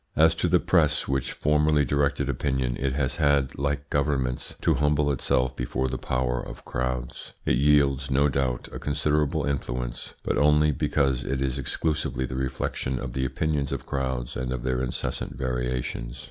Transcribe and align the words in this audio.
As 0.15 0.33
to 0.33 0.47
the 0.47 0.59
press, 0.59 1.07
which 1.07 1.31
formerly 1.31 1.85
directed 1.85 2.27
opinion, 2.27 2.75
it 2.79 2.93
has 2.93 3.17
had, 3.17 3.55
like 3.59 3.87
governments, 3.91 4.55
to 4.61 4.73
humble 4.73 5.11
itself 5.11 5.55
before 5.55 5.87
the 5.87 5.99
power 5.99 6.41
of 6.43 6.65
crowds. 6.65 7.33
It 7.45 7.59
wields, 7.59 8.09
no 8.09 8.27
doubt, 8.27 8.67
a 8.71 8.79
considerable 8.79 9.45
influence, 9.45 10.15
but 10.23 10.39
only 10.39 10.71
because 10.71 11.23
it 11.23 11.39
is 11.39 11.59
exclusively 11.59 12.25
the 12.25 12.33
reflection 12.35 12.97
of 12.97 13.13
the 13.13 13.25
opinions 13.25 13.71
of 13.71 13.85
crowds 13.85 14.35
and 14.35 14.51
of 14.51 14.63
their 14.63 14.81
incessant 14.81 15.35
variations. 15.37 16.19